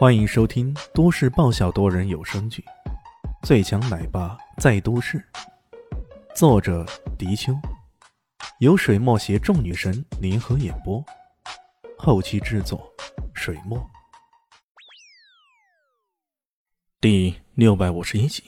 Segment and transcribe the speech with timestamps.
[0.00, 2.64] 欢迎收听都市爆笑多人有声剧
[3.46, 5.18] 《最强奶爸在都市》，
[6.34, 6.86] 作者：
[7.18, 7.52] 迪秋，
[8.60, 11.04] 由水墨携众女神联合演播，
[11.98, 12.90] 后期制作：
[13.34, 13.78] 水墨。
[16.98, 18.44] 第六百五十一集，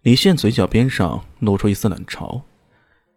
[0.00, 2.40] 李现嘴角边上露出一丝冷嘲：“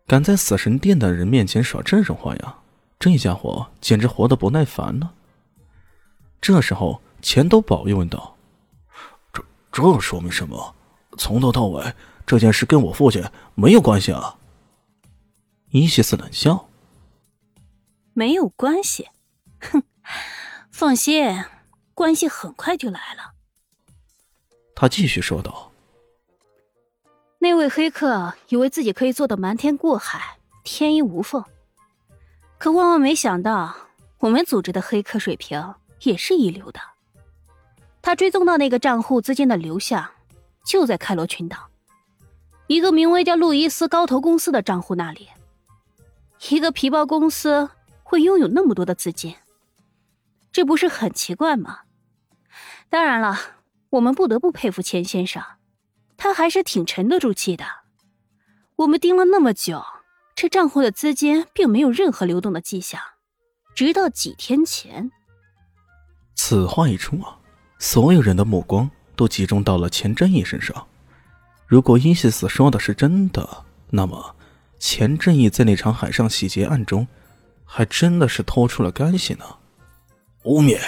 [0.06, 2.64] 敢在死神殿的人面前耍这种花样，
[3.00, 5.14] 这家伙简直活得不耐烦了。”
[6.40, 8.38] 这时候，钱都宝又问道
[9.34, 10.76] ：“这这说明什么？
[11.18, 11.94] 从头到尾，
[12.26, 13.24] 这件事跟我父亲
[13.56, 14.38] 没有关系啊！”
[15.72, 16.70] 伊西斯冷笑
[18.14, 19.10] ：“没有关系？
[19.60, 19.84] 哼，
[20.72, 21.44] 放心，
[21.94, 23.34] 关系很快就来了。”
[24.74, 25.72] 他继续说道
[27.40, 31.44] ：“那位黑客以为自己可以做到瞒天过海、天衣无缝，
[32.58, 33.76] 可万万没想到，
[34.20, 36.80] 我们组织的黑客水平……”也是一流的。
[38.02, 40.10] 他追踪到那个账户资金的流向，
[40.66, 41.70] 就在开罗群岛，
[42.68, 45.28] 一个名为叫路易斯高投公司的账户那里。
[46.50, 47.70] 一个皮包公司
[48.04, 49.36] 会拥有那么多的资金，
[50.52, 51.80] 这不是很奇怪吗？
[52.90, 53.38] 当然了，
[53.90, 55.44] 我们不得不佩服钱先生，
[56.16, 57.66] 他还是挺沉得住气的。
[58.78, 59.84] 我们盯了那么久，
[60.36, 63.02] 这账户的资金并没有任何流动的迹象，
[63.76, 65.12] 直到几天前。
[66.38, 67.36] 此话一出啊，
[67.80, 70.88] 所有人的目光都集中到了钱正义身上。
[71.66, 74.36] 如果伊西斯说的是真的，那么
[74.80, 77.06] 钱正义在那场海上洗劫案中，
[77.66, 79.44] 还真的是拖出了干系呢。
[80.44, 80.80] 污蔑！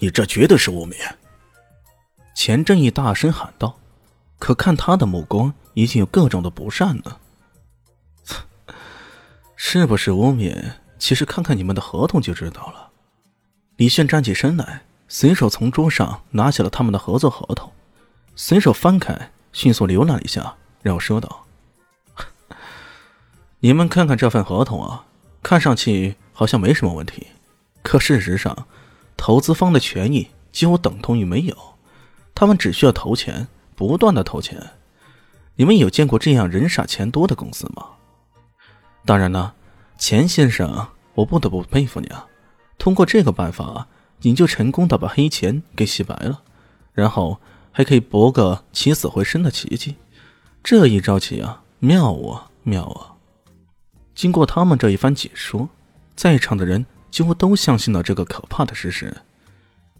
[0.00, 0.94] 你这绝对是污蔑！
[2.34, 3.78] 钱正义大声喊道。
[4.38, 7.18] 可看他的目光，已经有各种的不善了。
[9.56, 10.72] 是不是污蔑？
[10.98, 12.90] 其实看看你们的合同就知道了。
[13.76, 14.82] 李炫站起身来。
[15.10, 17.72] 随手从桌上拿起了他们的合作合同，
[18.36, 21.46] 随手翻开，迅速浏览了一下，然后说道
[23.60, 25.06] ：“你们看看这份合同啊，
[25.42, 27.28] 看上去好像没什么问题，
[27.82, 28.66] 可事实上，
[29.16, 31.56] 投资方的权益几乎等同于没有，
[32.34, 34.62] 他们只需要投钱，不断的投钱。
[35.56, 37.86] 你们有见过这样人傻钱多的公司吗？
[39.06, 39.54] 当然了，
[39.96, 42.26] 钱先生，我不得不佩服你啊，
[42.76, 43.88] 通过这个办法。”
[44.22, 46.42] 你就成功的把黑钱给洗白了，
[46.92, 47.40] 然后
[47.70, 49.94] 还可以博个起死回生的奇迹，
[50.64, 53.14] 这一招棋啊，妙啊妙啊！
[54.14, 55.68] 经过他们这一番解说，
[56.16, 59.16] 在场的人几乎都相信了这个可怕的事实。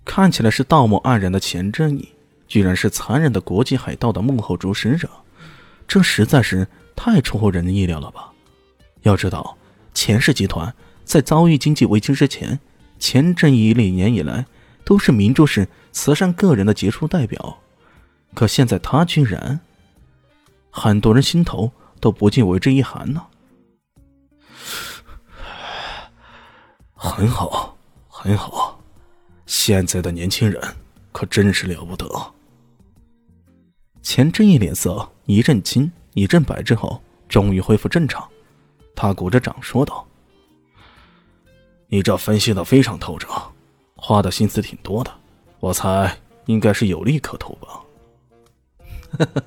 [0.05, 2.09] 看起来是道貌岸然的钱正义，
[2.49, 5.09] 居然是残忍的国际海盗的幕后主使者，
[5.87, 8.33] 这实在是太出乎人的意料了吧？
[9.03, 9.56] 要知道，
[9.95, 10.75] 钱氏集团
[11.05, 12.59] 在遭遇经济危机之前。
[12.98, 14.47] 钱正义历年以来
[14.84, 17.59] 都是明珠市慈善个人的杰出代表，
[18.34, 19.60] 可现在他居然……
[20.70, 23.26] 很多人心头都不禁为之一寒呢。
[26.94, 27.76] 很好，
[28.08, 28.81] 很好，
[29.47, 30.62] 现在的年轻人
[31.10, 32.06] 可真是了不得。
[34.03, 38.28] 钱正义脸色一阵青一阵白之后，终于恢复正常，
[38.94, 40.06] 他鼓着掌说道。
[41.91, 43.28] 你这分析的非常透彻，
[43.97, 45.10] 花的心思挺多的，
[45.59, 49.43] 我猜应该是有利可图吧。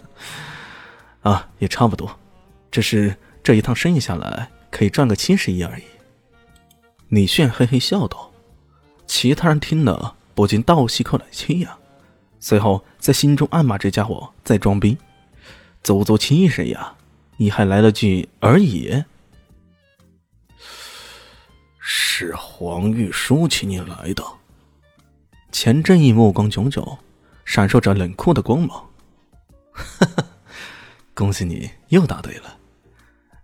[1.21, 2.09] 啊，也差不多，
[2.71, 5.83] 只是这一趟生意下来可以赚个七十亿而已。
[7.09, 8.31] 李炫嘿嘿笑道，
[9.05, 11.77] 其他人听了不禁倒吸口冷气呀，
[12.39, 14.97] 随后在心中暗骂这家伙在装逼，
[15.83, 16.95] 足足七十亿啊，
[17.37, 19.03] 你还来了句而已。
[21.93, 24.23] 是黄玉书请你来的。
[25.51, 26.97] 钱正义目光炯炯，
[27.43, 28.89] 闪烁着冷酷的光芒。
[29.73, 30.23] 哈哈，
[31.13, 32.57] 恭喜你又答对了。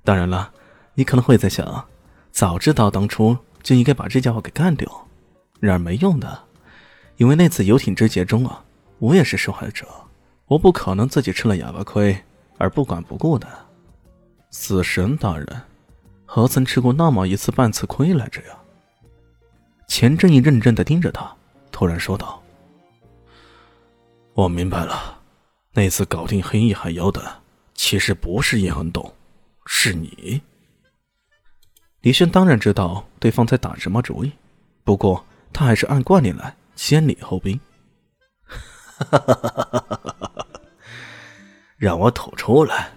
[0.06, 0.54] 当然了，
[0.94, 1.86] 你可能会在想，
[2.32, 5.08] 早知道当初就应该把这家伙给干掉。
[5.60, 6.44] 然而没用的，
[7.18, 8.64] 因为那次游艇之劫中啊，
[9.00, 9.86] 我也是受害者，
[10.46, 12.18] 我不可能自己吃了哑巴亏
[12.58, 13.46] 而不管不顾的。
[14.52, 15.64] 死神大人。
[16.30, 18.50] 何曾吃过那么一次半次亏来着呀？
[19.88, 21.34] 钱正义认真的盯着他，
[21.72, 22.44] 突然说道
[24.36, 25.20] ：“我明白了，
[25.72, 27.42] 那次搞定黑翼海妖的，
[27.74, 29.12] 其实不是叶恒东，
[29.66, 30.42] 是你。”
[32.02, 34.32] 李轩当然知道对方在打什么主意，
[34.84, 37.58] 不过他还是按惯例来先礼后兵。
[41.78, 42.90] 让我吐出来，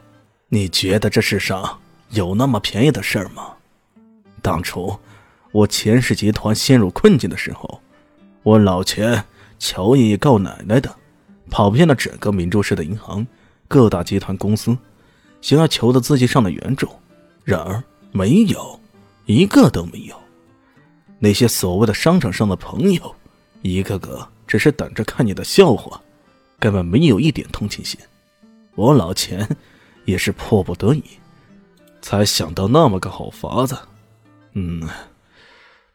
[0.48, 1.80] 你觉得这世上？
[2.10, 3.52] 有那么便宜的事儿吗？
[4.42, 4.96] 当初
[5.52, 7.80] 我钱氏集团陷入困境的时候，
[8.42, 9.24] 我老钱
[9.58, 10.94] 乔爷爷告奶奶的，
[11.50, 13.26] 跑遍了整个明珠市的银行、
[13.68, 14.76] 各大集团公司，
[15.40, 16.88] 想要求得资金上的援助，
[17.44, 18.80] 然而没有，
[19.26, 20.16] 一个都没有。
[21.18, 23.14] 那些所谓的商场上的朋友，
[23.62, 26.00] 一个个只是等着看你的笑话，
[26.58, 28.00] 根本没有一点同情心。
[28.74, 29.46] 我老钱
[30.06, 31.04] 也是迫不得已，
[32.00, 33.76] 才想到那么个好法子。
[34.52, 34.88] 嗯，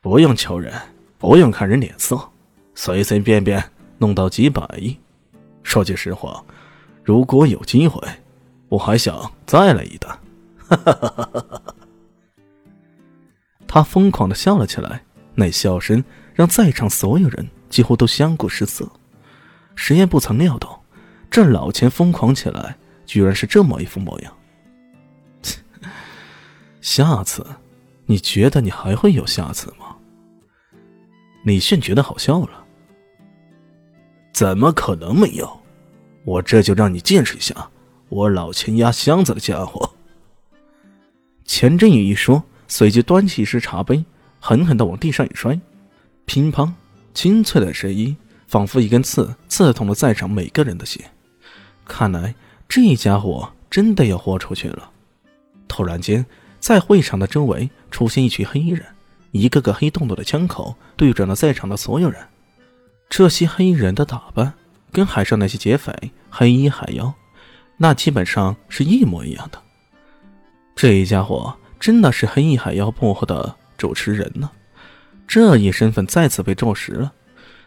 [0.01, 0.73] 不用求人，
[1.17, 2.29] 不用看人脸色，
[2.73, 3.63] 随随便便
[3.97, 4.97] 弄到几百亿。
[5.63, 6.43] 说句实话，
[7.03, 8.01] 如果有机会，
[8.69, 10.11] 我还想再来一单。
[10.67, 11.61] 哈哈哈哈哈！
[13.67, 15.01] 他疯狂的笑了起来。
[15.37, 16.01] 那笑声
[16.33, 18.89] 让在场所有人几乎都相顾失色。
[19.75, 20.81] 石岩不曾料到，
[21.29, 24.33] 这老钱疯狂起来，居然是这么一副模样。
[26.85, 27.43] 下次，
[28.05, 29.95] 你觉得你还会有下次吗？
[31.43, 32.63] 李迅觉得好笑了。
[34.31, 35.59] 怎么可能没有？
[36.25, 37.71] 我这就让你见识一下
[38.07, 39.95] 我老钱压箱子的家伙。
[41.43, 44.05] 钱振宇一说，随即端起一只茶杯。
[44.39, 45.59] 狠狠的往地上一摔，
[46.25, 46.71] 乒乓，
[47.15, 48.15] 清脆的声音
[48.45, 51.03] 仿佛一根刺刺痛了在场每个人的心。
[51.83, 52.35] 看来
[52.69, 54.91] 这家伙真的要豁出去了。
[55.67, 56.23] 突然间，
[56.65, 58.83] 在会场的周围出现一群黑衣人，
[59.29, 62.19] 一个个黑洞洞的枪口对准了在场的所有人。
[63.07, 64.51] 这些黑衣人的打扮
[64.91, 65.93] 跟海上那些劫匪
[66.31, 67.13] 黑衣海妖，
[67.77, 69.61] 那基本上是一模一样的。
[70.75, 73.55] 这一家伙真的是黑衣海妖幕后的。
[73.77, 74.49] 主持人呢？
[75.27, 77.13] 这一身份再次被证实了，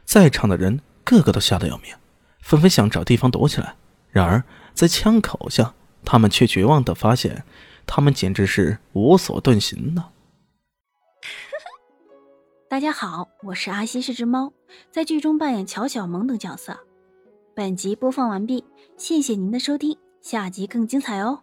[0.05, 1.95] 在场的人个个都吓得要命，
[2.41, 3.77] 纷纷想找地方躲起来。
[4.11, 4.43] 然而
[4.75, 5.73] 在枪口下，
[6.05, 7.45] 他们却绝望的发现，
[7.89, 10.11] 他们简直是无所遁形呢。
[12.69, 14.53] 大家好，我是阿西，是只猫，
[14.93, 16.79] 在剧中扮演乔小萌等角色。
[17.55, 18.63] 本集播放完毕，
[18.99, 21.43] 谢谢您的收听，下集更精彩哦。